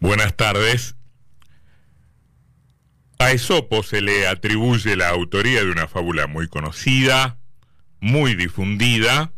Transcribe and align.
Buenas 0.00 0.36
tardes. 0.36 0.94
A 3.18 3.32
Esopo 3.32 3.82
se 3.82 4.00
le 4.00 4.28
atribuye 4.28 4.94
la 4.94 5.08
autoría 5.08 5.64
de 5.64 5.72
una 5.72 5.88
fábula 5.88 6.28
muy 6.28 6.46
conocida, 6.46 7.40
muy 7.98 8.36
difundida, 8.36 9.32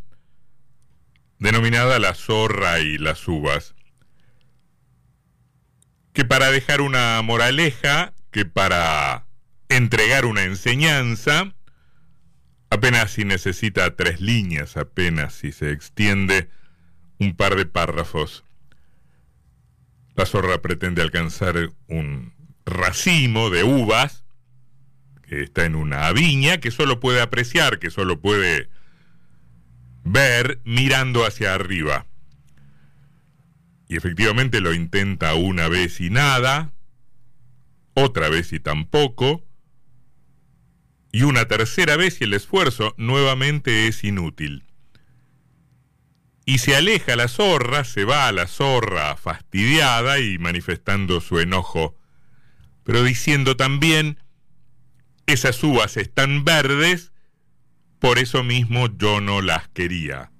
denominada 1.39 1.99
La 1.99 2.13
zorra 2.13 2.79
y 2.81 2.99
las 2.99 3.27
uvas, 3.27 3.75
que 6.13 6.27
para 6.27 6.51
dejar 6.51 6.83
una 6.83 7.23
moraleja, 7.23 8.13
que 8.31 8.45
para 8.45 9.27
entregar 9.71 10.27
una 10.27 10.43
enseñanza, 10.43 11.55
apenas 12.69 13.13
si 13.13 13.25
necesita 13.25 13.97
tres 13.97 14.21
líneas, 14.21 14.77
apenas 14.77 15.33
si 15.33 15.53
se 15.53 15.73
extiende 15.73 16.51
un 17.19 17.35
par 17.35 17.57
de 17.57 17.65
párrafos. 17.65 18.45
La 20.21 20.27
zorra 20.27 20.61
pretende 20.61 21.01
alcanzar 21.01 21.73
un 21.87 22.35
racimo 22.67 23.49
de 23.49 23.65
uvas 23.65 24.23
que 25.27 25.41
está 25.41 25.65
en 25.65 25.75
una 25.75 26.13
viña 26.13 26.59
que 26.59 26.71
solo 26.71 27.01
puede 27.01 27.23
apreciar, 27.23 27.79
que 27.79 27.89
solo 27.89 28.21
puede 28.21 28.69
ver 30.05 30.61
mirando 30.65 31.25
hacia 31.25 31.55
arriba. 31.55 32.05
Y 33.89 33.97
efectivamente 33.97 34.61
lo 34.61 34.75
intenta 34.75 35.35
una 35.37 35.69
vez 35.69 36.03
y 36.03 36.11
nada, 36.11 36.75
otra 37.95 38.29
vez 38.29 38.53
y 38.53 38.61
tampoco, 38.61 39.43
y 41.13 41.23
una 41.23 41.49
tercera 41.49 41.97
vez 41.97 42.21
y 42.21 42.25
el 42.25 42.35
esfuerzo 42.35 42.95
nuevamente 42.99 43.89
es 43.89 44.05
inútil 44.05 44.70
y 46.51 46.59
se 46.59 46.75
aleja 46.75 47.15
la 47.15 47.29
zorra, 47.29 47.85
se 47.85 48.05
va 48.05 48.27
a 48.27 48.33
la 48.33 48.49
zorra 48.49 49.15
fastidiada 49.15 50.19
y 50.19 50.37
manifestando 50.39 51.21
su 51.21 51.39
enojo, 51.39 51.97
pero 52.83 53.05
diciendo 53.05 53.57
también, 53.57 54.19
esas 55.27 55.63
uvas 55.63 55.97
están 55.97 56.45
verdes, 56.45 57.13
por 58.01 58.19
eso 58.19 58.43
mismo 58.43 58.89
yo 58.99 59.21
no 59.21 59.43
las 59.43 59.69
quería. 59.69 60.33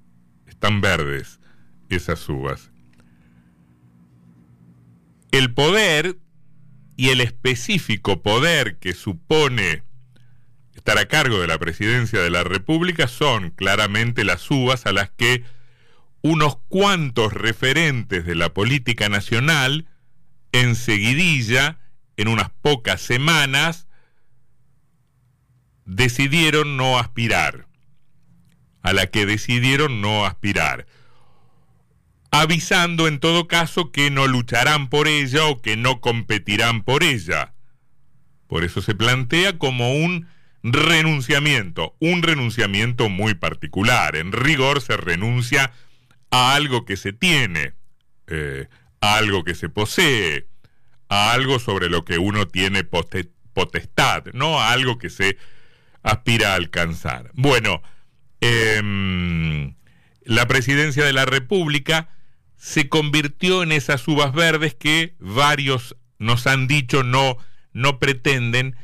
Están 0.49 0.81
verdes 0.81 1.39
esas 1.91 2.29
uvas. 2.29 2.73
El 5.31 5.55
poder 5.55 6.19
y 6.97 7.11
el 7.11 7.21
específico 7.21 8.21
poder 8.21 8.79
que 8.79 8.95
supone 8.95 9.85
estar 10.75 10.99
a 10.99 11.07
cargo 11.07 11.39
de 11.39 11.47
la 11.47 11.59
presidencia 11.59 12.21
de 12.21 12.31
la 12.31 12.43
República 12.43 13.07
son 13.07 13.51
claramente 13.51 14.25
las 14.25 14.51
uvas 14.51 14.87
a 14.87 14.93
las 14.93 15.11
que 15.11 15.45
unos 16.23 16.59
cuantos 16.69 17.33
referentes 17.33 18.27
de 18.27 18.35
la 18.35 18.53
política 18.53 19.09
nacional, 19.09 19.87
enseguidilla, 20.53 21.79
en 22.17 22.29
unas 22.29 22.51
pocas 22.51 23.01
semanas, 23.01 23.87
decidieron 25.87 26.77
no 26.77 26.99
aspirar, 26.99 27.67
a 28.83 28.93
la 28.93 29.07
que 29.07 29.27
decidieron 29.27 30.01
no 30.01 30.27
aspirar, 30.27 30.87
avisando 32.31 33.09
en 33.09 33.19
todo 33.19 33.49
caso 33.49 33.91
que 33.91 34.11
no 34.11 34.27
lucharán 34.27 34.89
por 34.89 35.09
ella 35.09 35.47
o 35.47 35.61
que 35.61 35.77
no 35.77 36.01
competirán 36.01 36.83
por 36.83 37.03
ella. 37.03 37.55
Por 38.47 38.65
eso 38.65 38.83
se 38.83 38.95
plantea 38.95 39.59
como 39.59 39.95
un 39.95 40.29
renunciamiento, 40.63 41.97
un 42.01 42.23
renunciamiento 42.23 43.09
muy 43.09 43.35
particular. 43.35 44.17
En 44.17 44.33
rigor 44.33 44.81
se 44.81 44.97
renuncia 44.97 45.73
a 46.31 46.55
algo 46.55 46.85
que 46.85 46.97
se 46.97 47.13
tiene, 47.13 47.75
eh, 48.27 48.69
a 49.01 49.17
algo 49.17 49.45
que 49.45 49.55
se 49.55 49.69
posee, 49.69 50.47
a 51.09 51.33
algo 51.33 51.59
sobre 51.59 51.89
lo 51.89 52.05
que 52.05 52.19
uno 52.19 52.47
tiene 52.47 52.85
potestad, 52.85 54.27
no 54.33 54.61
a 54.61 54.73
algo 54.73 54.99
que 54.99 55.11
se 55.11 55.37
aspira 56.03 56.53
a 56.53 56.55
alcanzar. 56.55 57.31
Bueno, 57.35 57.83
em, 58.41 59.75
la 60.23 60.47
presidencia 60.47 61.05
de 61.05 61.13
la 61.13 61.27
República 61.27 62.09
se 62.57 62.89
convirtió 62.89 63.63
en 63.63 63.73
esas 63.73 64.07
uvas 64.07 64.33
verdes 64.33 64.75
que 64.75 65.17
varios 65.19 65.97
nos 66.19 66.47
han 66.47 66.69
dicho 66.69 67.03
no, 67.03 67.39
no 67.73 67.99
pretenden, 67.99 68.77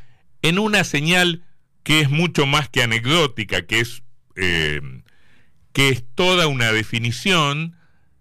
en 0.42 0.58
una 0.58 0.82
señal 0.82 1.44
que 1.82 2.00
es 2.00 2.10
mucho 2.10 2.46
más 2.46 2.68
que 2.68 2.82
anecdótica, 2.82 3.66
que 3.66 3.80
es 3.80 4.02
em, 4.34 5.04
que 5.76 5.90
es 5.90 6.04
toda 6.14 6.46
una 6.46 6.72
definición 6.72 7.76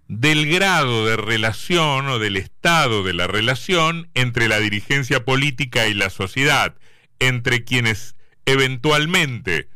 del 0.09 0.45
grado 0.45 1.05
de 1.05 1.15
relación 1.15 2.05
o 2.09 2.19
del 2.19 2.35
estado 2.35 3.01
de 3.01 3.13
la 3.13 3.27
relación 3.27 4.09
entre 4.13 4.49
la 4.49 4.59
dirigencia 4.59 5.23
política 5.23 5.87
y 5.87 5.93
la 5.93 6.09
sociedad, 6.09 6.75
entre 7.17 7.63
quienes 7.63 8.17
eventualmente 8.45 9.69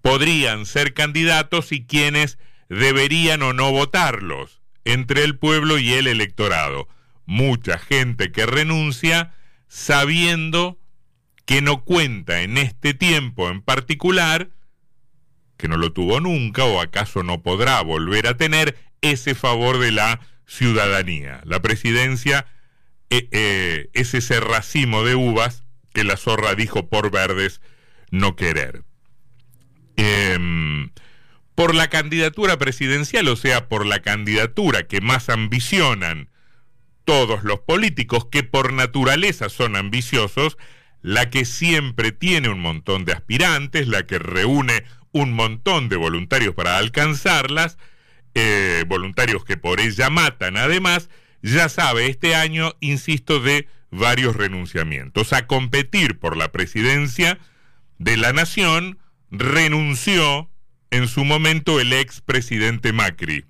podrían 0.00 0.64
ser 0.64 0.94
candidatos 0.94 1.72
y 1.72 1.84
quienes 1.84 2.38
deberían 2.70 3.42
o 3.42 3.52
no 3.52 3.70
votarlos, 3.70 4.62
entre 4.86 5.24
el 5.24 5.36
pueblo 5.36 5.76
y 5.76 5.92
el 5.92 6.06
electorado. 6.06 6.88
Mucha 7.26 7.78
gente 7.78 8.32
que 8.32 8.46
renuncia 8.46 9.34
sabiendo 9.68 10.78
que 11.44 11.60
no 11.60 11.84
cuenta 11.84 12.40
en 12.40 12.56
este 12.56 12.94
tiempo 12.94 13.50
en 13.50 13.60
particular 13.60 14.53
que 15.56 15.68
no 15.68 15.76
lo 15.76 15.92
tuvo 15.92 16.20
nunca 16.20 16.64
o 16.64 16.80
acaso 16.80 17.22
no 17.22 17.42
podrá 17.42 17.80
volver 17.82 18.26
a 18.26 18.36
tener 18.36 18.76
ese 19.00 19.34
favor 19.34 19.78
de 19.78 19.92
la 19.92 20.20
ciudadanía. 20.46 21.40
La 21.44 21.60
presidencia 21.60 22.46
eh, 23.10 23.28
eh, 23.30 23.90
es 23.92 24.14
ese 24.14 24.40
racimo 24.40 25.04
de 25.04 25.14
uvas 25.14 25.64
que 25.92 26.04
la 26.04 26.16
zorra 26.16 26.54
dijo 26.54 26.88
por 26.88 27.10
verdes 27.10 27.60
no 28.10 28.36
querer. 28.36 28.84
Em, 29.96 30.90
por 31.54 31.74
la 31.74 31.88
candidatura 31.88 32.58
presidencial, 32.58 33.28
o 33.28 33.36
sea, 33.36 33.68
por 33.68 33.86
la 33.86 34.00
candidatura 34.00 34.84
que 34.84 35.00
más 35.00 35.28
ambicionan 35.28 36.28
todos 37.04 37.44
los 37.44 37.60
políticos, 37.60 38.26
que 38.30 38.42
por 38.42 38.72
naturaleza 38.72 39.48
son 39.48 39.76
ambiciosos, 39.76 40.56
la 41.02 41.30
que 41.30 41.44
siempre 41.44 42.12
tiene 42.12 42.48
un 42.48 42.60
montón 42.60 43.04
de 43.04 43.12
aspirantes, 43.12 43.88
la 43.88 44.06
que 44.06 44.18
reúne 44.18 44.84
un 45.14 45.32
montón 45.32 45.88
de 45.88 45.96
voluntarios 45.96 46.54
para 46.54 46.76
alcanzarlas, 46.76 47.78
eh, 48.34 48.84
voluntarios 48.88 49.44
que 49.44 49.56
por 49.56 49.80
ella 49.80 50.10
matan 50.10 50.56
además, 50.56 51.08
ya 51.40 51.68
sabe 51.68 52.08
este 52.08 52.34
año, 52.34 52.74
insisto, 52.80 53.38
de 53.38 53.68
varios 53.90 54.34
renunciamientos. 54.34 55.32
A 55.32 55.46
competir 55.46 56.18
por 56.18 56.36
la 56.36 56.50
presidencia 56.50 57.38
de 57.98 58.16
la 58.16 58.32
nación 58.32 58.98
renunció 59.30 60.50
en 60.90 61.06
su 61.06 61.24
momento 61.24 61.80
el 61.80 61.92
expresidente 61.92 62.92
Macri. 62.92 63.44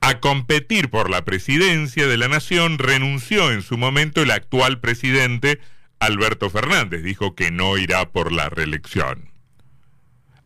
A 0.00 0.18
competir 0.18 0.90
por 0.90 1.08
la 1.08 1.24
presidencia 1.24 2.08
de 2.08 2.16
la 2.16 2.26
nación 2.26 2.78
renunció 2.78 3.52
en 3.52 3.62
su 3.62 3.78
momento 3.78 4.22
el 4.22 4.32
actual 4.32 4.80
presidente 4.80 5.60
Alberto 6.00 6.50
Fernández. 6.50 7.04
Dijo 7.04 7.36
que 7.36 7.52
no 7.52 7.78
irá 7.78 8.10
por 8.10 8.32
la 8.32 8.48
reelección. 8.48 9.31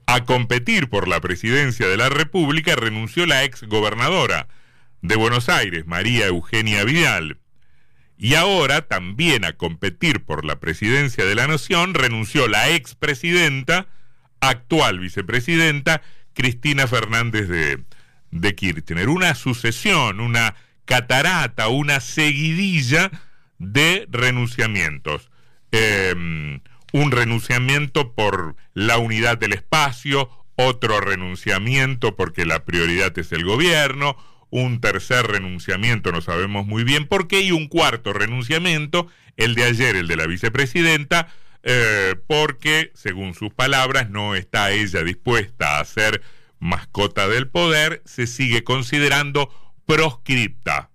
A 0.07 0.25
competir 0.25 0.89
por 0.89 1.09
la 1.09 1.21
presidencia 1.21 1.89
de 1.89 1.97
la 1.97 2.09
República 2.09 2.77
renunció 2.77 3.27
la 3.27 3.43
ex 3.43 3.65
gobernadora 3.65 4.47
de 5.03 5.17
Buenos 5.17 5.49
Aires, 5.49 5.87
María 5.87 6.27
Eugenia 6.27 6.85
Vidal. 6.85 7.39
Y 8.17 8.35
ahora 8.35 8.83
también 8.83 9.45
a 9.45 9.55
competir 9.55 10.25
por 10.25 10.45
la 10.45 10.61
presidencia 10.61 11.25
de 11.25 11.35
la 11.35 11.49
Nación 11.49 11.93
renunció 11.93 12.47
la 12.47 12.71
expresidenta, 12.71 13.89
actual 14.39 15.01
vicepresidenta, 15.01 16.03
Cristina 16.35 16.87
Fernández 16.87 17.49
de, 17.49 17.83
de 18.31 18.55
Kirchner. 18.55 19.09
Una 19.09 19.35
sucesión, 19.35 20.21
una 20.21 20.55
catarata, 20.85 21.67
una 21.67 21.99
seguidilla 21.99 23.11
de 23.59 24.07
renunciamientos. 24.09 25.31
Eh, 25.73 26.61
un 26.93 27.11
renunciamiento 27.11 28.13
por 28.15 28.57
la 28.75 28.99
unidad 28.99 29.39
del 29.39 29.53
espacio, 29.53 30.31
otro 30.57 31.01
renunciamiento 31.01 32.17
porque 32.17 32.47
la 32.47 32.65
prioridad 32.65 33.17
es 33.19 33.33
el 33.33 33.45
gobierno, 33.45 34.17
un 34.51 34.81
tercer 34.81 35.27
renunciamiento, 35.27 36.13
no 36.13 36.21
sabemos 36.21 36.67
muy 36.67 36.85
bien 36.85 37.07
por 37.07 37.29
qué, 37.29 37.41
y 37.43 37.53
un 37.53 37.69
cuarto 37.69 38.13
renunciamiento, 38.13 39.09
el 39.37 39.55
de 39.55 39.65
ayer, 39.65 39.97
el 39.97 40.09
de 40.09 40.17
la 40.17 40.27
vicepresidenta, 40.27 41.29
eh, 41.63 42.15
porque, 42.27 42.93
según 42.95 43.35
sus 43.35 43.53
palabras, 43.53 44.09
no 44.09 44.35
está 44.35 44.71
ella 44.71 45.03
dispuesta 45.03 45.81
a 45.81 45.85
ser 45.85 46.23
mascota 46.59 47.29
del 47.29 47.49
poder, 47.49 48.03
se 48.05 48.27
sigue 48.27 48.65
considerando 48.65 49.51
proscripta 49.85 50.91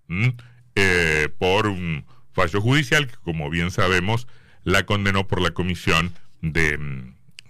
eh, 0.76 1.30
por 1.38 1.68
un 1.68 2.06
fallo 2.32 2.62
judicial 2.62 3.08
que, 3.08 3.16
como 3.18 3.50
bien 3.50 3.70
sabemos, 3.70 4.28
la 4.64 4.86
condenó 4.86 5.28
por 5.28 5.42
la 5.42 5.52
comisión 5.52 6.14
de, 6.42 6.78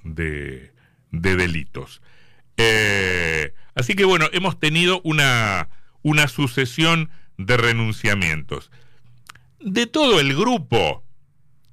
de, 0.04 0.72
delitos. 1.12 2.02
Eh, 2.58 3.54
así 3.76 3.96
que 3.96 4.06
bueno, 4.06 4.28
hemos 4.34 4.60
tenido 4.60 5.02
una, 5.04 5.70
una 6.02 6.28
sucesión 6.28 7.10
de 7.38 7.58
renunciamientos. 7.58 8.72
de 9.60 9.86
todo 9.88 10.20
el 10.20 10.36
grupo, 10.36 11.04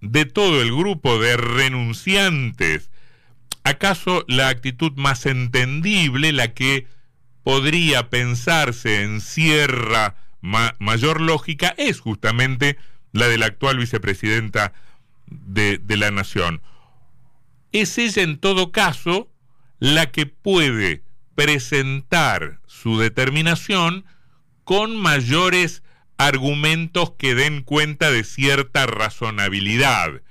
de 0.01 0.25
todo 0.25 0.63
el 0.63 0.71
grupo 0.71 1.19
de 1.19 1.37
renunciantes. 1.37 2.91
¿Acaso 3.65 4.25
la 4.29 4.49
actitud 4.49 4.93
más 4.97 5.27
entendible, 5.27 6.33
la 6.33 6.55
que 6.55 6.87
podría 7.43 8.11
pensarse 8.11 9.03
encierra 9.03 10.17
mayor 10.41 11.21
lógica, 11.21 11.75
es 11.79 12.01
justamente 12.01 12.77
la 13.13 13.27
de 13.27 13.39
la 13.39 13.47
actual 13.47 13.79
vicepresidenta 13.79 14.73
de, 15.31 15.81
la 15.97 16.11
Nación? 16.11 16.63
Es 17.73 17.99
ella 17.99 18.23
en 18.23 18.39
todo 18.39 18.73
caso 18.73 19.31
la 19.79 20.11
que 20.11 20.27
puede 20.27 21.03
presentar 21.35 22.61
su 22.67 22.99
determinación 22.99 24.05
con 24.65 24.97
mayores 24.97 25.83
argumentos 26.17 27.13
que 27.13 27.35
den 27.35 27.63
cuenta 27.63 28.11
de 28.11 28.25
cierta 28.25 28.87
razonabilidad. 28.87 30.23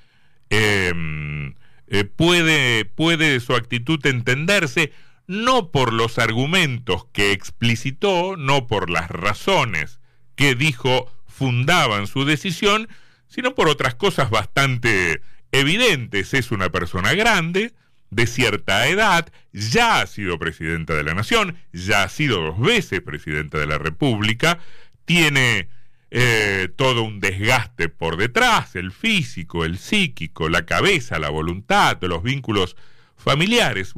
Em, 0.49 1.55
eh, 1.88 2.03
puede, 2.03 2.85
puede 2.85 3.39
su 3.39 3.53
actitud 3.53 4.05
entenderse 4.05 4.91
no 5.27 5.71
por 5.71 5.94
los 5.94 6.19
argumentos 6.19 7.05
que 7.11 7.31
explicitó, 7.31 8.35
no 8.38 8.65
por 8.67 8.89
las 8.89 9.09
razones 9.09 9.99
que 10.35 10.55
dijo 10.55 11.11
fundaban 11.25 12.07
su 12.07 12.25
decisión, 12.25 12.88
sino 13.27 13.56
por 13.56 13.69
otras 13.69 13.95
cosas 13.95 14.29
bastante 14.29 15.21
evidentes. 15.51 16.33
Es 16.33 16.51
una 16.51 16.69
persona 16.69 17.13
grande, 17.13 17.74
de 18.09 18.27
cierta 18.27 18.88
edad, 18.88 19.31
ya 19.51 20.01
ha 20.01 20.07
sido 20.07 20.39
presidenta 20.39 20.95
de 20.95 21.03
la 21.03 21.13
Nación, 21.13 21.57
ya 21.74 22.03
ha 22.03 22.09
sido 22.09 22.41
dos 22.41 22.59
veces 22.59 23.01
presidenta 23.01 23.57
de 23.57 23.68
la 23.68 23.77
República, 23.77 24.59
tiene 25.06 25.68
eh, 26.09 26.69
todo 26.75 27.03
un 27.03 27.19
desgaste 27.19 27.89
por 27.89 28.18
detrás, 28.18 28.75
el 28.75 28.91
físico, 28.91 29.65
el 29.65 29.77
psíquico, 29.77 30.47
la 30.47 30.65
cabeza, 30.65 31.19
la 31.19 31.30
voluntad, 31.30 31.97
los 32.01 32.23
vínculos 32.23 32.77
familiares. 33.18 33.94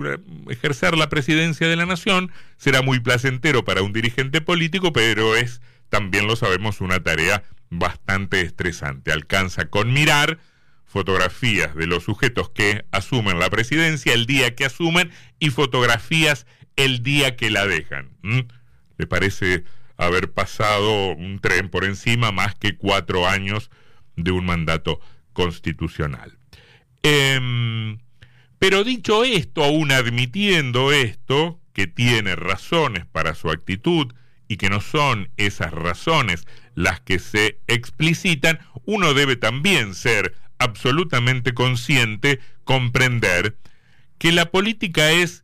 Ejercer 0.49 0.97
la 0.97 1.09
presidencia 1.09 1.67
de 1.67 1.75
la 1.75 1.85
nación 1.85 2.31
será 2.57 2.81
muy 2.81 2.99
placentero 2.99 3.63
para 3.63 3.83
un 3.83 3.93
dirigente 3.93 4.41
político, 4.41 4.91
pero 4.91 5.35
es, 5.35 5.61
también 5.89 6.25
lo 6.25 6.35
sabemos, 6.35 6.81
una 6.81 6.99
tarea 7.01 7.43
bastante 7.69 8.41
estresante. 8.41 9.11
Alcanza 9.11 9.69
con 9.69 9.93
mirar 9.93 10.39
fotografías 10.85 11.75
de 11.75 11.85
los 11.85 12.03
sujetos 12.03 12.49
que 12.49 12.85
asumen 12.91 13.39
la 13.39 13.49
presidencia 13.49 14.13
el 14.13 14.25
día 14.25 14.55
que 14.55 14.65
asumen 14.65 15.11
y 15.37 15.51
fotografías 15.51 16.47
el 16.75 17.03
día 17.03 17.35
que 17.35 17.51
la 17.51 17.67
dejan. 17.67 18.09
¿Le 18.97 19.07
parece 19.07 19.65
haber 19.97 20.31
pasado 20.31 21.13
un 21.13 21.39
tren 21.39 21.69
por 21.69 21.85
encima 21.85 22.31
más 22.31 22.55
que 22.55 22.75
cuatro 22.75 23.27
años 23.27 23.69
de 24.15 24.31
un 24.31 24.45
mandato 24.45 24.99
constitucional? 25.33 26.37
Em, 27.03 27.99
pero 28.57 28.83
dicho 28.83 29.23
esto, 29.23 29.63
aún 29.63 29.91
admitiendo 29.91 30.91
esto, 30.91 31.59
que 31.73 31.87
tiene 31.87 32.35
razones 32.35 33.05
para 33.05 33.35
su 33.35 33.49
actitud 33.49 34.13
y 34.47 34.57
que 34.57 34.69
no 34.69 34.81
son 34.81 35.29
esas 35.37 35.71
razones 35.71 36.45
las 36.79 37.01
que 37.01 37.19
se 37.19 37.59
explicitan, 37.67 38.59
uno 38.85 39.13
debe 39.13 39.35
también 39.35 39.93
ser 39.93 40.33
absolutamente 40.59 41.53
consciente, 41.53 42.39
comprender 42.63 43.57
que 44.17 44.31
la 44.31 44.49
política 44.49 45.11
es 45.11 45.43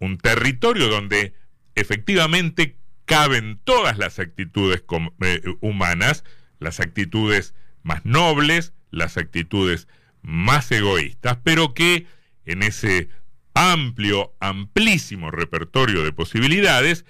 un 0.00 0.18
territorio 0.18 0.88
donde 0.88 1.34
efectivamente 1.76 2.76
caben 3.04 3.60
todas 3.62 3.98
las 3.98 4.18
actitudes 4.18 4.82
eh, 5.20 5.42
humanas, 5.60 6.24
las 6.58 6.80
actitudes 6.80 7.54
más 7.84 8.04
nobles, 8.04 8.72
las 8.90 9.18
actitudes 9.18 9.86
más 10.22 10.72
egoístas, 10.72 11.38
pero 11.44 11.72
que 11.72 12.08
en 12.46 12.64
ese 12.64 13.10
amplio, 13.54 14.34
amplísimo 14.40 15.30
repertorio 15.30 16.02
de 16.02 16.12
posibilidades, 16.12 17.04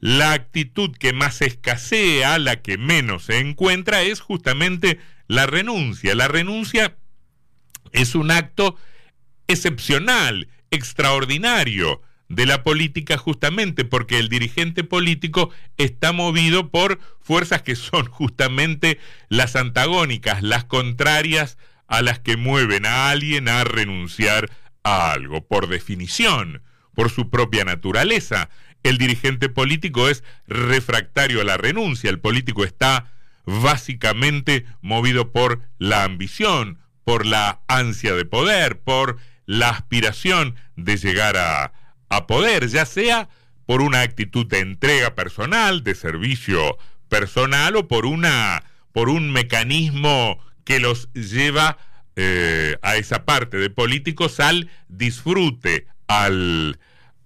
la 0.00 0.32
actitud 0.32 0.96
que 0.96 1.12
más 1.12 1.42
escasea, 1.42 2.38
la 2.38 2.62
que 2.62 2.78
menos 2.78 3.24
se 3.24 3.38
encuentra, 3.38 4.02
es 4.02 4.20
justamente 4.20 4.98
la 5.28 5.46
renuncia. 5.46 6.14
La 6.14 6.26
renuncia 6.26 6.96
es 7.92 8.14
un 8.14 8.30
acto 8.30 8.76
excepcional, 9.46 10.48
extraordinario 10.70 12.00
de 12.28 12.46
la 12.46 12.62
política 12.62 13.18
justamente 13.18 13.84
porque 13.84 14.18
el 14.18 14.28
dirigente 14.28 14.84
político 14.84 15.50
está 15.76 16.12
movido 16.12 16.70
por 16.70 17.00
fuerzas 17.20 17.62
que 17.62 17.74
son 17.74 18.06
justamente 18.06 18.98
las 19.28 19.56
antagónicas, 19.56 20.42
las 20.42 20.64
contrarias 20.64 21.58
a 21.88 22.02
las 22.02 22.20
que 22.20 22.36
mueven 22.36 22.86
a 22.86 23.10
alguien 23.10 23.48
a 23.48 23.64
renunciar 23.64 24.48
a 24.84 25.10
algo, 25.12 25.44
por 25.44 25.68
definición, 25.68 26.62
por 27.00 27.10
su 27.10 27.30
propia 27.30 27.64
naturaleza. 27.64 28.50
El 28.82 28.98
dirigente 28.98 29.48
político 29.48 30.10
es 30.10 30.22
refractario 30.46 31.40
a 31.40 31.44
la 31.44 31.56
renuncia, 31.56 32.10
el 32.10 32.20
político 32.20 32.62
está 32.62 33.10
básicamente 33.46 34.66
movido 34.82 35.32
por 35.32 35.62
la 35.78 36.04
ambición, 36.04 36.78
por 37.04 37.24
la 37.24 37.62
ansia 37.68 38.14
de 38.14 38.26
poder, 38.26 38.80
por 38.80 39.16
la 39.46 39.70
aspiración 39.70 40.56
de 40.76 40.98
llegar 40.98 41.38
a, 41.38 41.72
poder, 42.26 42.68
ya 42.68 42.84
sea 42.84 43.30
por 43.64 43.80
una 43.80 44.02
actitud 44.02 44.44
de 44.44 44.58
entrega 44.58 45.14
personal, 45.14 45.82
de 45.82 45.94
servicio 45.94 46.76
personal 47.08 47.76
o 47.76 47.88
por 47.88 48.04
una 48.04 48.62
por 48.92 49.08
un 49.08 49.32
mecanismo 49.32 50.38
que 50.64 50.80
los 50.80 51.10
lleva 51.14 51.78
eh, 52.16 52.76
a 52.82 52.96
esa 52.96 53.24
parte 53.24 53.56
de 53.56 53.70
políticos 53.70 54.38
al 54.38 54.68
disfrute, 54.88 55.86
al, 56.08 56.78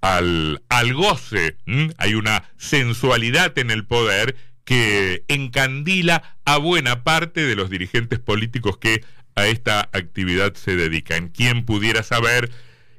al, 0.04 0.62
al 0.68 0.92
goce. 0.92 1.56
Hay 1.96 2.14
una 2.14 2.44
sensualidad 2.58 3.58
en 3.58 3.70
el 3.70 3.86
poder 3.86 4.36
que 4.66 5.24
encandila 5.28 6.36
a 6.44 6.58
buena 6.58 7.04
parte 7.04 7.42
de 7.42 7.56
los 7.56 7.70
dirigentes 7.70 8.18
políticos 8.18 8.76
que 8.76 9.02
a 9.34 9.46
esta 9.46 9.80
actividad 9.92 10.54
se 10.54 10.76
dedican. 10.76 11.28
¿Quién 11.28 11.64
pudiera 11.64 12.02
saber, 12.02 12.50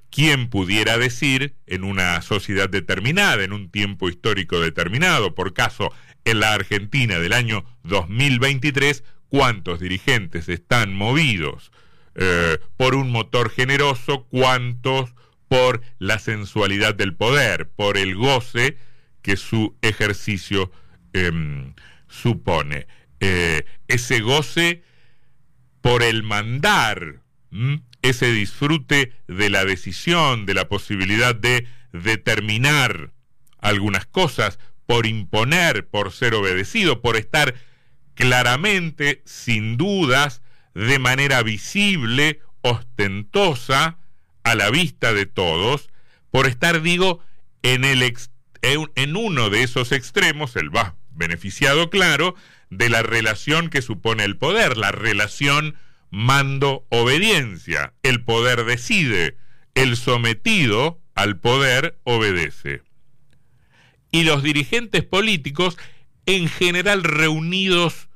quién 0.10 0.50
pudiera 0.50 0.98
decir 0.98 1.54
en 1.68 1.84
una 1.84 2.24
sociedad 2.24 2.69
determinada, 2.69 3.44
en 3.44 3.54
un 3.54 3.69
tiempo 3.69 4.10
histórico 4.10 4.60
determinado, 4.60 5.36
por 5.36 5.54
caso 5.54 5.94
en 6.25 6.40
la 6.40 6.54
Argentina 6.54 7.19
del 7.19 7.34
año 7.34 7.66
2023, 7.84 9.04
cuántos 9.30 9.80
dirigentes 9.80 10.50
están 10.50 10.95
movidos 10.95 11.71
eh, 12.16 12.57
por 12.78 12.95
un 12.95 13.12
motor 13.12 13.52
generoso, 13.52 14.26
cuántos 14.31 15.14
por 15.47 15.81
la 15.99 16.19
sensualidad 16.19 16.95
del 16.95 17.16
poder, 17.16 17.69
por 17.69 17.97
el 17.97 18.16
goce 18.16 18.78
que 19.21 19.37
su 19.37 19.75
ejercicio 19.81 20.71
Em, 21.16 21.73
supone. 22.09 22.87
Eh, 23.21 23.64
ese 23.87 24.19
goce 24.19 24.83
por 25.80 26.04
el 26.04 26.23
mandar, 26.23 27.21
ese 28.02 28.33
disfrute 28.33 29.14
de 29.30 29.49
la 29.49 29.64
decisión, 29.64 30.45
de 30.45 30.56
la 30.56 30.68
posibilidad 30.68 31.33
de 31.33 31.69
determinar 31.94 33.14
algunas 33.59 34.06
cosas, 34.06 34.59
por 34.85 35.06
imponer, 35.06 35.87
por 35.87 36.11
ser 36.11 36.33
obedecido, 36.33 37.02
por 37.02 37.16
estar 37.16 37.56
claramente, 38.14 39.21
sin 39.25 39.78
dudas, 39.78 40.42
de 40.73 40.99
manera 40.99 41.44
visible, 41.44 42.42
ostentosa, 42.59 43.99
a 44.45 44.56
la 44.56 44.69
vista 44.69 45.11
de 45.11 45.25
todos, 45.25 45.90
por 46.31 46.47
estar, 46.47 46.81
digo, 46.81 47.19
en, 47.64 47.83
el 47.83 48.16
en 48.61 49.16
uno 49.18 49.49
de 49.49 49.64
esos 49.64 49.92
extremos, 49.92 50.56
el 50.56 50.73
va 50.73 50.95
beneficiado, 51.09 51.90
claro, 51.90 52.35
de 52.69 52.90
la 52.90 53.04
relación 53.04 53.69
que 53.69 53.81
supone 53.81 54.23
el 54.23 54.37
poder, 54.37 54.78
la 54.78 54.92
relación 54.92 55.75
mando-obediencia. 56.11 57.94
El 58.04 58.23
poder 58.23 58.66
decide, 58.66 59.37
el 59.73 59.97
sometido 59.97 61.02
al 61.16 61.40
poder 61.40 61.99
obedece. 62.04 62.83
Y 64.11 64.23
los 64.23 64.44
dirigentes 64.44 65.04
políticos, 65.04 65.78
en 66.25 66.47
general 66.47 67.04
reunidos 67.04 68.09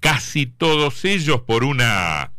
casi 0.00 0.46
todos 0.46 1.04
ellos 1.04 1.40
por 1.42 1.64
una 1.64 2.32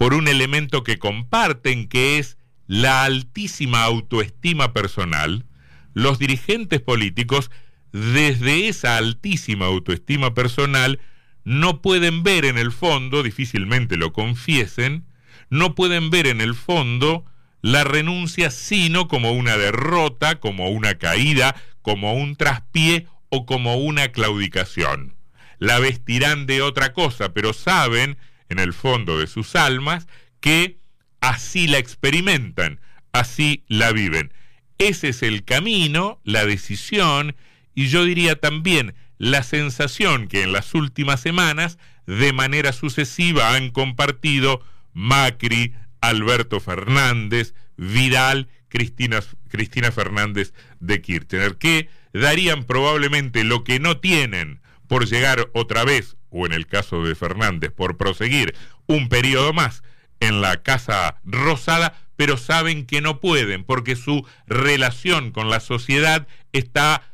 por 0.00 0.14
un 0.14 0.28
elemento 0.28 0.82
que 0.82 0.98
comparten 0.98 1.86
que 1.86 2.16
es 2.16 2.38
la 2.66 3.04
altísima 3.04 3.82
autoestima 3.82 4.72
personal, 4.72 5.44
los 5.92 6.18
dirigentes 6.18 6.80
políticos 6.80 7.50
desde 7.92 8.68
esa 8.68 8.96
altísima 8.96 9.66
autoestima 9.66 10.32
personal, 10.32 11.00
no 11.44 11.82
pueden 11.82 12.22
ver 12.22 12.46
en 12.46 12.56
el 12.56 12.72
fondo, 12.72 13.22
difícilmente 13.22 13.98
lo 13.98 14.14
confiesen, 14.14 15.04
no 15.50 15.74
pueden 15.74 16.08
ver 16.08 16.28
en 16.28 16.40
el 16.40 16.54
fondo 16.54 17.26
la 17.60 17.84
renuncia 17.84 18.50
sino 18.50 19.06
como 19.06 19.32
una 19.32 19.58
derrota, 19.58 20.40
como 20.40 20.70
una 20.70 20.94
caída, 20.94 21.56
como 21.82 22.14
un 22.14 22.36
traspié 22.36 23.06
o 23.28 23.44
como 23.44 23.76
una 23.76 24.12
claudicación. 24.12 25.14
la 25.58 25.78
vestirán 25.78 26.46
de 26.46 26.62
otra 26.62 26.94
cosa, 26.94 27.34
pero 27.34 27.52
saben, 27.52 28.16
en 28.50 28.58
el 28.58 28.74
fondo 28.74 29.18
de 29.18 29.26
sus 29.26 29.56
almas, 29.56 30.06
que 30.40 30.78
así 31.20 31.66
la 31.66 31.78
experimentan, 31.78 32.80
así 33.12 33.64
la 33.66 33.92
viven. 33.92 34.32
Ese 34.78 35.08
es 35.08 35.22
el 35.22 35.44
camino, 35.44 36.20
la 36.24 36.44
decisión 36.44 37.34
y 37.74 37.88
yo 37.88 38.04
diría 38.04 38.36
también 38.36 38.94
la 39.18 39.42
sensación 39.42 40.28
que 40.28 40.42
en 40.42 40.52
las 40.52 40.74
últimas 40.74 41.20
semanas 41.20 41.78
de 42.06 42.32
manera 42.32 42.72
sucesiva 42.72 43.54
han 43.54 43.70
compartido 43.70 44.62
Macri, 44.92 45.74
Alberto 46.00 46.60
Fernández, 46.60 47.54
Vidal, 47.76 48.48
Cristina, 48.68 49.20
Cristina 49.48 49.92
Fernández 49.92 50.52
de 50.80 51.00
Kirchner, 51.00 51.56
que 51.56 51.88
darían 52.12 52.64
probablemente 52.64 53.44
lo 53.44 53.64
que 53.64 53.78
no 53.78 53.98
tienen 53.98 54.60
por 54.90 55.06
llegar 55.06 55.50
otra 55.54 55.84
vez, 55.84 56.16
o 56.30 56.46
en 56.46 56.52
el 56.52 56.66
caso 56.66 57.04
de 57.04 57.14
Fernández, 57.14 57.70
por 57.70 57.96
proseguir 57.96 58.56
un 58.88 59.08
periodo 59.08 59.52
más 59.52 59.84
en 60.18 60.40
la 60.40 60.64
Casa 60.64 61.20
Rosada, 61.22 61.94
pero 62.16 62.36
saben 62.36 62.86
que 62.86 63.00
no 63.00 63.20
pueden 63.20 63.62
porque 63.62 63.94
su 63.94 64.26
relación 64.48 65.30
con 65.30 65.48
la 65.48 65.60
sociedad 65.60 66.26
está 66.52 67.04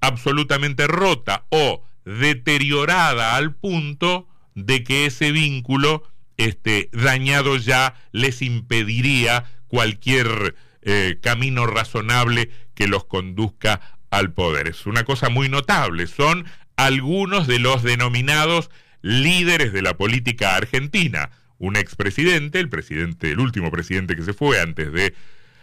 absolutamente 0.00 0.86
rota 0.86 1.44
o 1.50 1.84
deteriorada 2.06 3.36
al 3.36 3.54
punto 3.54 4.26
de 4.54 4.82
que 4.82 5.04
ese 5.04 5.30
vínculo 5.30 6.04
este, 6.38 6.88
dañado 6.94 7.58
ya 7.58 7.96
les 8.12 8.40
impediría 8.40 9.44
cualquier 9.68 10.54
eh, 10.80 11.18
camino 11.20 11.66
razonable 11.66 12.50
que 12.74 12.86
los 12.86 13.04
conduzca 13.04 13.98
al 14.08 14.32
poder. 14.32 14.68
Es 14.68 14.86
una 14.86 15.04
cosa 15.04 15.28
muy 15.28 15.50
notable. 15.50 16.06
Son 16.06 16.46
algunos 16.76 17.46
de 17.46 17.58
los 17.58 17.82
denominados 17.82 18.70
líderes 19.02 19.72
de 19.72 19.82
la 19.82 19.96
política 19.96 20.56
argentina. 20.56 21.30
Un 21.58 21.76
expresidente, 21.76 22.60
el 22.60 22.68
presidente, 22.68 23.30
el 23.30 23.40
último 23.40 23.70
presidente 23.70 24.16
que 24.16 24.22
se 24.22 24.34
fue 24.34 24.60
antes 24.60 24.92
de 24.92 25.14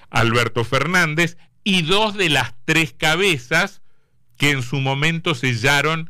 Alberto 0.09 0.63
Fernández, 0.63 1.37
y 1.63 1.83
dos 1.83 2.15
de 2.15 2.29
las 2.29 2.53
tres 2.65 2.93
cabezas 2.93 3.81
que 4.37 4.51
en 4.51 4.63
su 4.63 4.79
momento 4.81 5.35
sellaron 5.35 6.09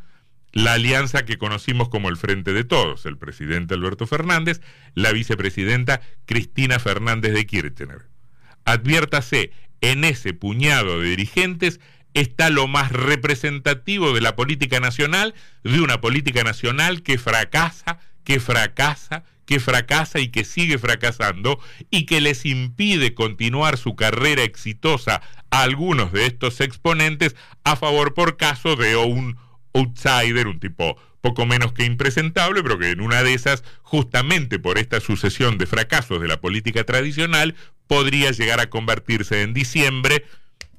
la 0.52 0.74
alianza 0.74 1.26
que 1.26 1.38
conocimos 1.38 1.90
como 1.90 2.10
el 2.10 2.18
Frente 2.18 2.54
de 2.54 2.64
Todos, 2.64 3.06
el 3.06 3.18
presidente 3.18 3.74
Alberto 3.74 4.08
Fernández, 4.08 4.62
la 4.94 5.12
vicepresidenta 5.12 6.02
Cristina 6.26 6.80
Fernández 6.80 7.34
de 7.34 7.46
Kirchner. 7.46 8.04
Adviértase, 8.66 9.52
en 9.82 10.06
ese 10.06 10.34
puñado 10.34 11.02
de 11.02 11.10
dirigentes 11.10 11.80
está 12.14 12.50
lo 12.50 12.68
más 12.68 12.92
representativo 12.92 14.14
de 14.14 14.22
la 14.22 14.36
política 14.36 14.80
nacional, 14.80 15.34
de 15.64 15.82
una 15.82 16.02
política 16.02 16.44
nacional 16.44 17.04
que 17.04 17.18
fracasa, 17.18 18.00
que 18.24 18.40
fracasa, 18.40 19.24
que 19.46 19.60
fracasa 19.60 20.20
y 20.20 20.30
que 20.30 20.46
sigue 20.46 20.78
fracasando 20.78 21.60
y 21.90 22.06
que 22.06 22.22
les 22.22 22.46
impide 22.46 23.14
continuar 23.14 23.78
su 23.78 23.96
carrera 23.96 24.44
exitosa 24.44 25.22
a 25.50 25.64
algunos 25.64 26.12
de 26.12 26.26
estos 26.26 26.62
exponentes 26.62 27.36
a 27.64 27.76
favor 27.76 28.14
por 28.14 28.38
caso 28.38 28.76
de 28.76 28.96
un 28.96 29.38
outsider, 29.74 30.48
un 30.48 30.60
tipo 30.60 30.98
poco 31.22 31.46
menos 31.46 31.72
que 31.72 31.86
impresentable, 31.86 32.62
pero 32.64 32.78
que 32.78 32.92
en 32.92 33.00
una 33.00 33.24
de 33.24 33.34
esas, 33.34 33.64
justamente 33.82 34.60
por 34.60 34.78
esta 34.78 35.00
sucesión 35.00 35.58
de 35.58 35.66
fracasos 35.66 36.22
de 36.22 36.28
la 36.28 36.42
política 36.42 36.84
tradicional, 36.84 37.56
podría 37.88 38.32
llegar 38.32 38.60
a 38.60 38.70
convertirse 38.70 39.42
en 39.42 39.54
diciembre, 39.54 40.26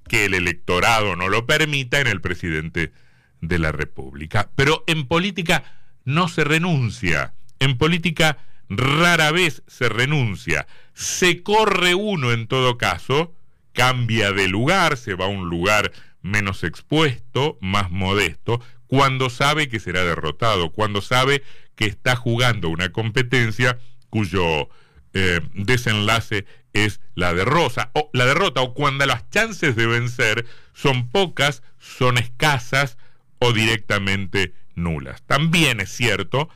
que 0.08 0.26
el 0.26 0.34
electorado 0.34 1.16
no 1.16 1.28
lo 1.28 1.46
permita, 1.46 2.00
en 2.00 2.06
el 2.06 2.20
presidente 2.20 2.92
de 3.40 3.58
la 3.58 3.72
República. 3.72 4.50
Pero 4.54 4.84
en 4.86 5.06
política 5.06 5.64
no 6.04 6.28
se 6.28 6.44
renuncia, 6.44 7.34
en 7.58 7.78
política 7.78 8.38
rara 8.68 9.30
vez 9.30 9.62
se 9.66 9.88
renuncia, 9.88 10.66
se 10.92 11.42
corre 11.42 11.94
uno 11.94 12.32
en 12.32 12.46
todo 12.46 12.78
caso, 12.78 13.34
cambia 13.72 14.32
de 14.32 14.48
lugar, 14.48 14.96
se 14.96 15.14
va 15.14 15.26
a 15.26 15.28
un 15.28 15.48
lugar 15.48 15.92
menos 16.22 16.64
expuesto, 16.64 17.58
más 17.60 17.90
modesto, 17.90 18.60
cuando 18.86 19.30
sabe 19.30 19.68
que 19.68 19.80
será 19.80 20.04
derrotado, 20.04 20.72
cuando 20.72 21.02
sabe 21.02 21.42
que 21.74 21.86
está 21.86 22.16
jugando 22.16 22.68
una 22.68 22.92
competencia 22.92 23.78
cuyo 24.08 24.68
eh, 25.12 25.40
desenlace 25.54 26.46
es 26.74 27.00
la 27.14 27.32
derrota, 27.32 27.90
o 27.94 28.10
la 28.12 28.26
derrota, 28.26 28.60
o 28.60 28.74
cuando 28.74 29.06
las 29.06 29.30
chances 29.30 29.76
de 29.76 29.86
vencer 29.86 30.44
son 30.74 31.08
pocas, 31.08 31.62
son 31.78 32.18
escasas 32.18 32.98
o 33.38 33.52
directamente 33.52 34.52
nulas. 34.74 35.22
También 35.22 35.80
es 35.80 35.90
cierto, 35.90 36.50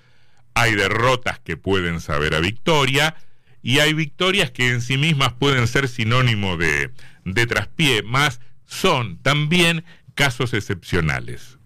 hay 0.55 0.75
derrotas 0.75 1.39
que 1.39 1.57
pueden 1.57 2.01
saber 2.01 2.35
a 2.35 2.41
victoria 2.41 3.15
y 3.63 3.79
hay 3.79 3.95
victorias 3.95 4.51
que 4.51 4.69
en 4.69 4.83
sí 4.83 4.99
mismas 4.99 5.33
pueden 5.35 5.67
ser 5.69 5.89
sinónimo 5.89 6.57
de, 6.57 6.91
de 7.25 7.47
traspié, 7.47 8.03
más 8.03 8.41
son 8.67 9.19
también 9.19 9.85
casos 10.15 10.53
excepcionales. 10.53 11.59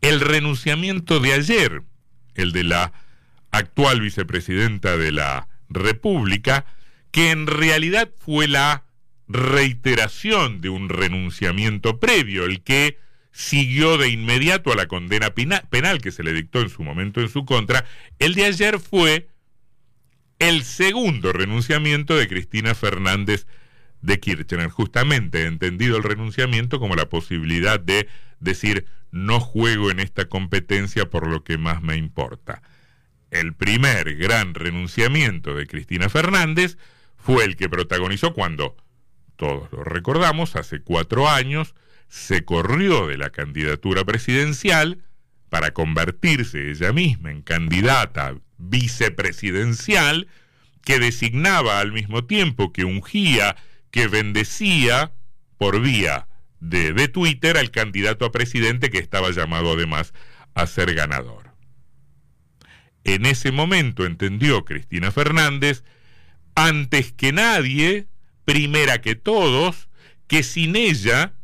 El 0.00 0.20
renunciamiento 0.20 1.20
de 1.20 1.32
ayer, 1.34 1.82
el 2.34 2.50
de 2.50 2.64
la 2.64 2.92
actual 3.52 4.00
vicepresidenta 4.00 4.96
de 4.96 5.12
la 5.12 5.48
República, 5.68 6.66
que 7.12 7.30
en 7.30 7.46
realidad 7.46 8.10
fue 8.18 8.48
la 8.48 8.84
reiteración 9.28 10.60
de 10.60 10.70
un 10.70 10.88
renunciamiento 10.88 12.00
previo, 12.00 12.44
el 12.44 12.62
que 12.62 12.98
siguió 13.30 13.96
de 13.96 14.08
inmediato 14.08 14.72
a 14.72 14.76
la 14.76 14.88
condena 14.88 15.30
penal 15.34 16.00
que 16.02 16.10
se 16.10 16.22
le 16.22 16.32
dictó 16.32 16.60
en 16.60 16.68
su 16.68 16.82
momento 16.82 17.20
en 17.20 17.28
su 17.28 17.44
contra, 17.44 17.84
el 18.18 18.34
de 18.34 18.46
ayer 18.46 18.78
fue 18.78 19.28
el 20.38 20.64
segundo 20.64 21.32
renunciamiento 21.32 22.16
de 22.16 22.28
Cristina 22.28 22.74
Fernández 22.74 23.46
de 24.00 24.18
Kirchner, 24.18 24.68
justamente 24.68 25.44
entendido 25.44 25.96
el 25.96 26.02
renunciamiento 26.02 26.80
como 26.80 26.96
la 26.96 27.08
posibilidad 27.08 27.78
de 27.78 28.08
decir 28.40 28.86
no 29.12 29.38
juego 29.38 29.90
en 29.90 30.00
esta 30.00 30.24
competencia 30.24 31.08
por 31.08 31.28
lo 31.28 31.44
que 31.44 31.58
más 31.58 31.82
me 31.82 31.96
importa. 31.96 32.62
El 33.30 33.54
primer 33.54 34.16
gran 34.16 34.54
renunciamiento 34.54 35.54
de 35.54 35.66
Cristina 35.66 36.08
Fernández 36.08 36.76
fue 37.22 37.44
el 37.44 37.56
que 37.56 37.68
protagonizó 37.68 38.34
cuando, 38.34 38.76
todos 39.36 39.70
lo 39.72 39.84
recordamos, 39.84 40.56
hace 40.56 40.80
cuatro 40.80 41.28
años, 41.28 41.74
se 42.08 42.44
corrió 42.44 43.06
de 43.06 43.16
la 43.16 43.30
candidatura 43.30 44.04
presidencial 44.04 44.98
para 45.48 45.72
convertirse 45.72 46.70
ella 46.70 46.92
misma 46.92 47.30
en 47.30 47.42
candidata 47.42 48.34
vicepresidencial 48.58 50.28
que 50.84 50.98
designaba 50.98 51.80
al 51.80 51.92
mismo 51.92 52.24
tiempo 52.24 52.72
que 52.72 52.84
ungía 52.84 53.56
que 53.90 54.08
bendecía 54.08 55.12
por 55.58 55.80
vía 55.80 56.26
de, 56.60 56.92
de 56.92 57.08
Twitter 57.08 57.56
al 57.56 57.70
candidato 57.70 58.24
a 58.24 58.32
presidente 58.32 58.90
que 58.90 58.98
estaba 58.98 59.30
llamado 59.30 59.72
además 59.72 60.12
a 60.54 60.66
ser 60.66 60.94
ganador. 60.94 61.52
En 63.04 63.26
ese 63.26 63.52
momento 63.52 64.06
entendió 64.06 64.64
Cristina 64.64 65.10
Fernández, 65.10 65.84
antes 66.54 67.12
que 67.12 67.32
nadie, 67.32 68.06
primera 68.44 69.00
que 69.00 69.14
todos, 69.14 69.88
que 70.26 70.42
sin 70.42 70.76
ella 70.76 71.34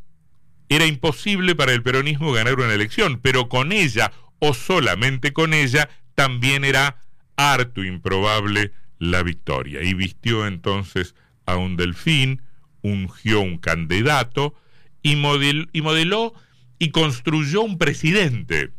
era 0.68 0.86
imposible 0.86 1.54
para 1.54 1.72
el 1.72 1.82
peronismo 1.82 2.32
ganar 2.32 2.54
una 2.54 2.74
elección, 2.74 3.20
pero 3.20 3.48
con 3.48 3.72
ella 3.72 4.12
o 4.38 4.54
solamente 4.54 5.32
con 5.32 5.54
ella 5.54 5.88
también 6.14 6.64
era 6.64 7.00
harto 7.36 7.84
improbable 7.84 8.72
la 8.98 9.22
victoria. 9.22 9.82
Y 9.82 9.94
vistió 9.94 10.46
entonces 10.46 11.14
a 11.46 11.56
un 11.56 11.76
delfín, 11.76 12.42
ungió 12.82 13.40
un 13.40 13.58
candidato 13.58 14.54
y, 15.02 15.12
y 15.12 15.82
modeló 15.82 16.34
y 16.78 16.90
construyó 16.90 17.62
un 17.62 17.78
presidente. 17.78 18.72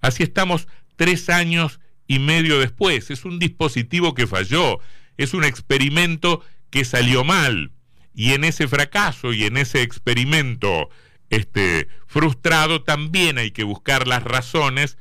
Así 0.00 0.22
estamos 0.22 0.68
tres 0.96 1.28
años 1.28 1.80
y 2.06 2.18
medio 2.18 2.58
después. 2.58 3.10
Es 3.10 3.24
un 3.24 3.38
dispositivo 3.38 4.14
que 4.14 4.26
falló, 4.26 4.80
es 5.18 5.34
un 5.34 5.44
experimento 5.44 6.42
que 6.70 6.84
salió 6.84 7.24
mal. 7.24 7.72
Y 8.14 8.32
en 8.32 8.44
ese 8.44 8.66
fracaso 8.66 9.32
y 9.32 9.44
en 9.44 9.56
ese 9.58 9.82
experimento 9.82 10.88
este, 11.30 11.88
frustrado 12.06 12.82
también 12.82 13.38
hay 13.38 13.50
que 13.50 13.64
buscar 13.64 14.08
las 14.08 14.24
razones 14.24 14.96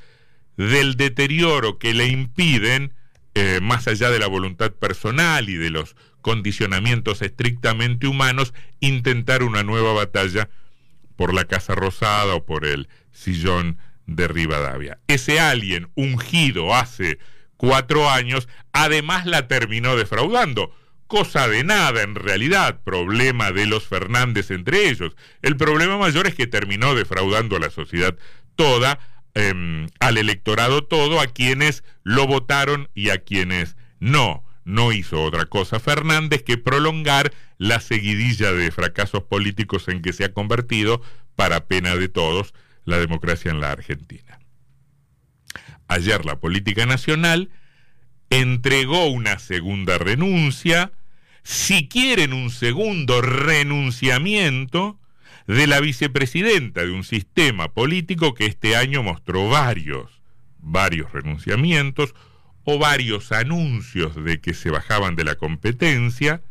del 0.58 0.98
deterioro 0.98 1.78
que 1.78 1.94
le 1.94 2.08
impiden, 2.08 2.94
eh, 3.36 3.60
más 3.62 3.88
allá 3.88 4.10
de 4.10 4.20
la 4.20 4.28
voluntad 4.28 4.72
personal 4.72 5.50
y 5.50 5.56
de 5.56 5.70
los 5.70 5.96
condicionamientos 6.22 7.22
estrictamente 7.22 8.08
humanos, 8.08 8.54
intentar 8.80 9.44
una 9.44 9.64
nueva 9.64 9.94
batalla 9.94 10.50
por 11.16 11.34
la 11.34 11.46
Casa 11.46 11.76
Rosada 11.76 12.36
o 12.36 12.46
por 12.46 12.66
el 12.66 12.90
sillón 13.12 13.78
de 14.08 14.28
Rivadavia. 14.28 15.00
Ese 15.08 15.40
alguien 15.40 15.90
ungido 15.96 16.76
hace 16.76 17.20
cuatro 17.58 18.10
años, 18.10 18.48
además 18.72 19.26
la 19.26 19.48
terminó 19.48 19.96
defraudando. 19.96 20.74
Cosa 21.08 21.48
de 21.48 21.64
nada 21.64 22.02
en 22.04 22.16
realidad, 22.16 22.82
problema 22.84 23.52
de 23.52 23.66
los 23.66 23.88
Fernández 23.88 24.52
entre 24.52 24.90
ellos. 24.90 25.16
El 25.42 25.56
problema 25.56 25.98
mayor 25.98 26.28
es 26.28 26.36
que 26.36 26.48
terminó 26.48 26.96
defraudando 26.96 27.56
a 27.56 27.60
la 27.60 27.70
sociedad 27.70 28.16
toda 28.56 29.00
em, 29.34 29.88
al 30.00 30.18
electorado 30.18 30.84
todo, 30.84 31.22
a 31.22 31.28
quienes 31.28 31.84
lo 32.04 32.28
votaron 32.28 32.90
y 32.94 33.10
a 33.10 33.20
quienes 33.20 33.78
no. 34.00 34.44
No 34.66 34.92
hizo 34.92 35.24
otra 35.24 35.46
cosa 35.46 35.80
Fernández 35.80 36.44
que 36.44 36.58
prolongar 36.58 37.32
la 37.58 37.80
seguidilla 37.80 38.52
de 38.52 38.70
fracasos 38.72 39.24
políticos 39.24 39.88
en 39.88 40.02
que 40.02 40.12
se 40.12 40.26
ha 40.26 40.34
convertido, 40.34 41.02
para 41.38 41.68
pena 41.68 41.96
de 41.96 42.10
todos, 42.10 42.54
la 42.84 42.98
democracia 42.98 43.50
en 43.52 43.62
la 43.62 43.72
Argentina. 43.72 44.27
Ayer 45.88 46.26
la 46.26 46.40
política 46.40 46.86
nacional 46.86 47.50
entregó 48.30 49.08
una 49.08 49.40
segunda 49.40 49.98
renuncia, 49.98 50.92
si 51.44 51.88
quieren 51.88 52.34
un 52.34 52.50
segundo 52.50 53.22
renunciamiento, 53.22 55.00
de 55.48 55.66
la 55.66 55.80
vicepresidenta 55.80 56.82
de 56.82 56.92
un 56.92 57.06
sistema 57.06 57.70
político 57.70 58.34
que 58.34 58.46
este 58.46 58.76
año 58.76 59.02
mostró 59.02 59.48
varios, 59.48 60.22
varios 60.60 61.12
renunciamientos 61.14 62.14
o 62.66 62.78
varios 62.78 63.32
anuncios 63.32 64.22
de 64.22 64.42
que 64.42 64.54
se 64.54 64.70
bajaban 64.70 65.16
de 65.16 65.24
la 65.24 65.36
competencia, 65.36 66.44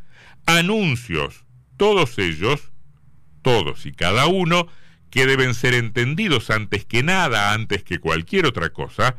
anuncios, 0.47 1.45
todos 1.76 2.19
ellos, 2.19 2.73
todos 3.43 3.85
y 3.85 3.93
cada 3.93 4.26
uno, 4.26 4.66
que 5.10 5.26
deben 5.26 5.54
ser 5.54 5.75
entendidos 5.75 6.50
antes 6.50 6.84
que 6.84 7.02
nada, 7.02 7.52
antes 7.52 7.82
que 7.82 7.98
cualquier 7.98 8.46
otra 8.46 8.70
cosa, 8.70 9.16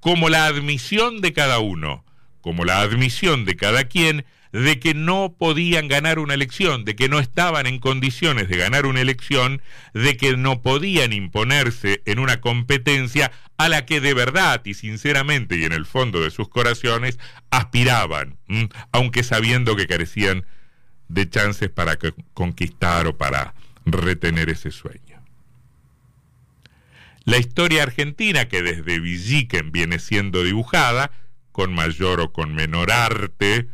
como 0.00 0.28
la 0.28 0.46
admisión 0.46 1.20
de 1.20 1.32
cada 1.32 1.58
uno, 1.58 2.04
como 2.40 2.64
la 2.64 2.80
admisión 2.80 3.44
de 3.44 3.56
cada 3.56 3.84
quien 3.84 4.24
de 4.52 4.80
que 4.80 4.94
no 4.94 5.34
podían 5.38 5.88
ganar 5.88 6.18
una 6.18 6.34
elección, 6.34 6.84
de 6.84 6.96
que 6.96 7.08
no 7.08 7.18
estaban 7.18 7.66
en 7.66 7.78
condiciones 7.78 8.48
de 8.48 8.56
ganar 8.56 8.86
una 8.86 9.00
elección, 9.00 9.60
de 9.92 10.16
que 10.16 10.36
no 10.36 10.62
podían 10.62 11.12
imponerse 11.12 12.02
en 12.06 12.18
una 12.18 12.40
competencia 12.40 13.30
a 13.58 13.68
la 13.68 13.84
que 13.84 14.00
de 14.00 14.14
verdad 14.14 14.62
y 14.64 14.74
sinceramente 14.74 15.56
y 15.56 15.64
en 15.64 15.72
el 15.72 15.84
fondo 15.84 16.22
de 16.22 16.30
sus 16.30 16.48
corazones 16.48 17.18
aspiraban, 17.50 18.38
aunque 18.92 19.22
sabiendo 19.22 19.76
que 19.76 19.86
carecían 19.86 20.46
de 21.08 21.28
chances 21.28 21.68
para 21.68 21.98
conquistar 22.34 23.06
o 23.06 23.16
para 23.16 23.54
retener 23.84 24.50
ese 24.50 24.70
sueño. 24.70 25.07
La 27.28 27.36
historia 27.36 27.82
argentina, 27.82 28.48
que 28.48 28.62
desde 28.62 29.00
Villiquen 29.00 29.70
viene 29.70 29.98
siendo 29.98 30.44
dibujada, 30.44 31.10
con 31.52 31.74
mayor 31.74 32.22
o 32.22 32.32
con 32.32 32.54
menor 32.54 32.90
arte, 32.90 33.68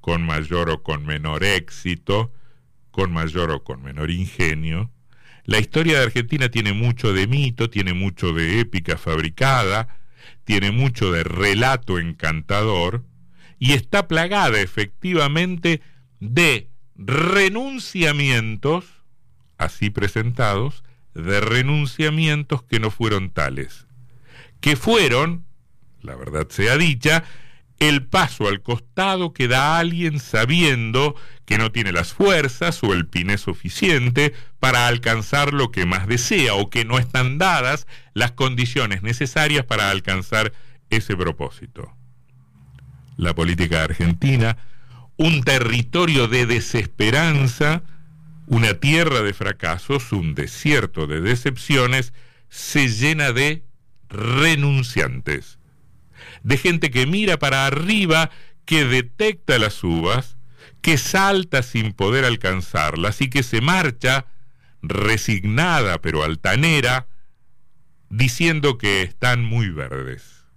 con 0.00 0.22
mayor 0.22 0.70
o 0.70 0.84
con 0.84 1.04
menor 1.04 1.42
éxito, 1.42 2.32
con 2.92 3.12
mayor 3.12 3.50
o 3.50 3.64
con 3.64 3.82
menor 3.82 4.12
ingenio. 4.12 4.92
La 5.46 5.58
historia 5.58 5.98
de 5.98 6.04
Argentina 6.04 6.48
tiene 6.48 6.74
mucho 6.74 7.12
de 7.12 7.26
mito, 7.26 7.68
tiene 7.70 7.92
mucho 7.92 8.32
de 8.32 8.60
épica 8.60 8.96
fabricada, 8.96 9.88
tiene 10.44 10.70
mucho 10.70 11.10
de 11.10 11.24
relato 11.24 11.98
encantador 11.98 13.04
y 13.58 13.72
está 13.72 14.06
plagada 14.06 14.60
efectivamente 14.60 15.80
de 16.20 16.70
renunciamientos, 16.94 18.84
así 19.58 19.90
presentados, 19.90 20.84
de 21.16 21.40
renunciamientos 21.40 22.62
que 22.62 22.80
no 22.80 22.90
fueron 22.90 23.30
tales, 23.30 23.86
que 24.60 24.76
fueron, 24.76 25.44
la 26.02 26.14
verdad 26.14 26.48
sea 26.50 26.76
dicha, 26.76 27.24
el 27.78 28.06
paso 28.06 28.48
al 28.48 28.62
costado 28.62 29.32
que 29.32 29.48
da 29.48 29.78
alguien 29.78 30.18
sabiendo 30.18 31.14
que 31.44 31.58
no 31.58 31.72
tiene 31.72 31.92
las 31.92 32.12
fuerzas 32.12 32.82
o 32.82 32.92
el 32.94 33.06
pine 33.06 33.38
suficiente 33.38 34.34
para 34.60 34.86
alcanzar 34.86 35.52
lo 35.52 35.70
que 35.70 35.84
más 35.84 36.06
desea 36.06 36.54
o 36.54 36.70
que 36.70 36.84
no 36.84 36.98
están 36.98 37.38
dadas 37.38 37.86
las 38.14 38.32
condiciones 38.32 39.02
necesarias 39.02 39.64
para 39.64 39.90
alcanzar 39.90 40.52
ese 40.90 41.16
propósito. 41.16 41.92
La 43.16 43.34
política 43.34 43.82
argentina, 43.82 44.56
un 45.16 45.42
territorio 45.42 46.28
de 46.28 46.46
desesperanza, 46.46 47.82
una 48.46 48.74
tierra 48.74 49.22
de 49.22 49.34
fracasos, 49.34 50.12
un 50.12 50.34
desierto 50.34 51.06
de 51.06 51.20
decepciones, 51.20 52.12
se 52.48 52.88
llena 52.88 53.32
de 53.32 53.64
renunciantes 54.08 55.58
de 56.46 56.58
gente 56.58 56.90
que 56.90 57.06
mira 57.06 57.38
para 57.38 57.66
arriba, 57.66 58.30
que 58.64 58.84
detecta 58.84 59.58
las 59.58 59.82
uvas, 59.82 60.36
que 60.80 60.96
salta 60.96 61.62
sin 61.62 61.92
poder 61.92 62.24
alcanzarlas 62.24 63.20
y 63.20 63.28
que 63.28 63.42
se 63.42 63.60
marcha 63.60 64.26
resignada 64.82 66.00
pero 66.00 66.22
altanera, 66.22 67.08
diciendo 68.10 68.78
que 68.78 69.02
están 69.02 69.44
muy 69.44 69.70
verdes. 69.70 70.35